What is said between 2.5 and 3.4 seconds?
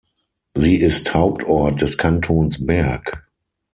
Berck.